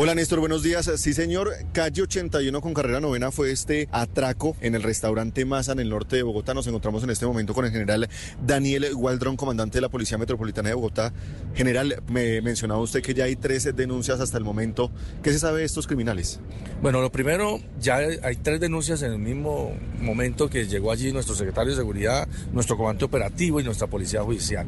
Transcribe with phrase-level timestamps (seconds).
[0.00, 0.88] Hola Néstor, buenos días.
[0.94, 5.80] Sí señor, calle 81 con carrera novena fue este atraco en el restaurante Maza en
[5.80, 6.54] el norte de Bogotá.
[6.54, 8.08] Nos encontramos en este momento con el general
[8.40, 11.12] Daniel Waldron, comandante de la Policía Metropolitana de Bogotá.
[11.56, 14.92] General, me mencionaba usted que ya hay 13 denuncias hasta el momento.
[15.20, 16.38] ¿Qué se sabe de estos criminales?
[16.80, 21.34] Bueno, lo primero, ya hay tres denuncias en el mismo momento que llegó allí nuestro
[21.34, 24.64] secretario de Seguridad, nuestro comandante operativo y nuestra Policía Judicial.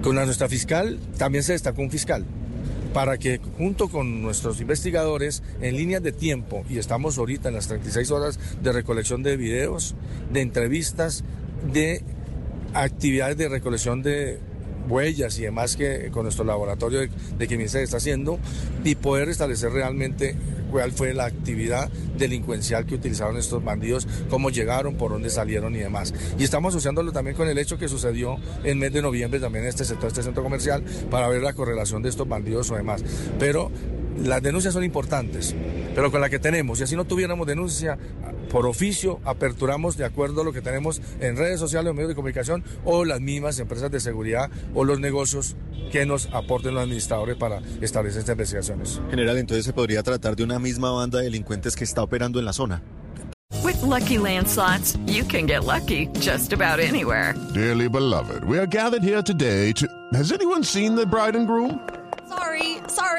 [0.00, 2.24] Con la, nuestra fiscal también se destacó un fiscal
[2.92, 7.68] para que junto con nuestros investigadores en líneas de tiempo, y estamos ahorita en las
[7.68, 9.94] 36 horas de recolección de videos,
[10.32, 11.24] de entrevistas,
[11.72, 12.02] de
[12.74, 14.38] actividades de recolección de
[14.88, 18.38] huellas y demás que con nuestro laboratorio de, de se está haciendo
[18.84, 20.36] y poder establecer realmente
[20.72, 25.78] cuál fue la actividad delincuencial que utilizaron estos bandidos, cómo llegaron, por dónde salieron y
[25.78, 26.14] demás.
[26.38, 29.68] Y estamos asociándolo también con el hecho que sucedió en mes de noviembre también en
[29.68, 33.04] este sector, este centro comercial, para ver la correlación de estos bandidos o demás.
[33.38, 33.70] Pero
[34.16, 35.54] las denuncias son importantes,
[35.94, 37.98] pero con la que tenemos, y así no tuviéramos denuncia,
[38.50, 42.14] por oficio aperturamos de acuerdo a lo que tenemos en redes sociales o medios de
[42.14, 45.56] comunicación o las mismas empresas de seguridad o los negocios
[45.90, 49.00] que nos aporten los administradores para establecer estas investigaciones.
[49.10, 52.44] General, entonces se podría tratar de una misma banda de delincuentes que está operando en
[52.44, 52.82] la zona.
[53.62, 57.34] With lucky landslots, you can get lucky just about anywhere.
[57.54, 59.86] Dearly beloved, we are gathered here today to.
[60.14, 61.78] Has anyone seen the bride and groom?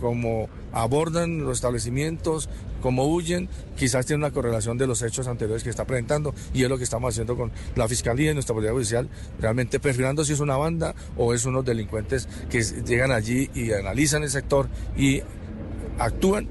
[0.00, 2.48] como abordan los establecimientos,
[2.82, 6.68] como huyen, quizás tiene una correlación de los hechos anteriores que está presentando y es
[6.68, 9.08] lo que estamos haciendo con la Fiscalía y nuestra Policía Judicial,
[9.40, 14.22] realmente perfilando si es una banda o es unos delincuentes que llegan allí y analizan
[14.22, 15.22] el sector y
[15.98, 16.48] actúan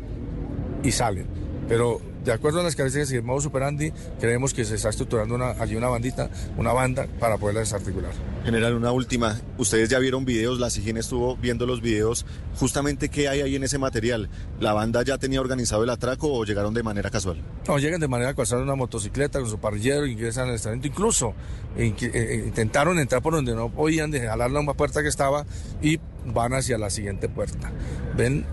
[0.84, 1.28] y salen.
[1.68, 5.36] Pero de acuerdo a las características y el modo superandi, creemos que se está estructurando
[5.36, 8.12] una, allí una bandita, una banda para poderla desarticular.
[8.46, 9.40] General, una última.
[9.58, 12.26] Ustedes ya vieron videos, la SIGIN estuvo viendo los videos.
[12.56, 14.30] Justamente, ¿qué hay ahí en ese material?
[14.60, 17.42] ¿La banda ya tenía organizado el atraco o llegaron de manera casual?
[17.68, 20.88] No, llegan de manera casual en una motocicleta con su parrillero, ingresan al establecimiento.
[20.88, 21.34] Incluso
[21.78, 25.46] eh, eh, intentaron entrar por donde no podían, de jalar la una puerta que estaba
[25.82, 27.72] y van hacia la siguiente puerta.
[28.16, 28.46] Ven,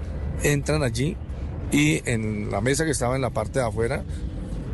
[0.43, 1.17] entran allí,
[1.73, 4.03] y en la mesa que estaba en la parte de afuera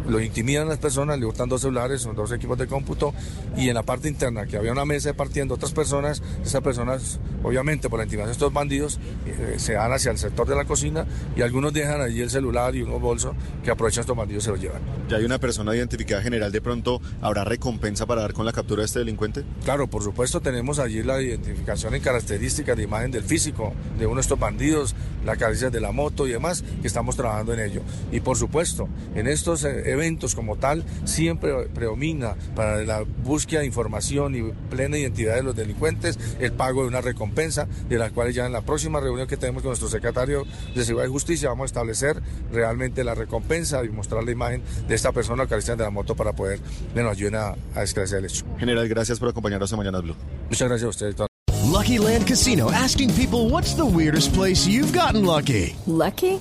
[0.08, 3.14] lo intimidan las personas, le hurtan dos celulares, son dos equipos de cómputo,
[3.56, 7.88] y en la parte interna, que había una mesa partiendo otras personas, esas personas, obviamente
[7.88, 11.06] por la intimidación de estos bandidos, eh, se van hacia el sector de la cocina
[11.36, 13.34] y algunos dejan allí el celular y unos bolsos
[13.64, 14.82] que aprovechan estos bandidos y se los llevan.
[15.08, 17.00] ¿Ya hay una persona identificada general de pronto?
[17.20, 19.44] ¿Habrá recompensa para dar con la captura de este delincuente?
[19.64, 24.16] Claro, por supuesto tenemos allí la identificación en características de imagen del físico de uno
[24.16, 27.82] de estos bandidos, la caricia de la moto y demás, que estamos trabajando en ello.
[28.12, 33.66] Y por supuesto, en estos eh, eventos como tal siempre predomina para la búsqueda de
[33.66, 38.32] información y plena identidad de los delincuentes el pago de una recompensa, de la cual
[38.32, 41.64] ya en la próxima reunión que tenemos con nuestro secretario de Seguridad y Justicia vamos
[41.64, 45.90] a establecer realmente la recompensa y mostrar la imagen de esta persona que de la
[45.90, 46.60] moto para poder
[46.94, 48.44] que nos ayuden a, a esclarecer el hecho.
[48.58, 50.14] General, gracias por acompañarnos Mañana Blue.
[50.48, 51.16] Muchas gracias a ustedes.
[51.64, 55.76] Lucky Land Casino asking people what's the weirdest place you've gotten lucky?
[55.86, 56.40] Lucky?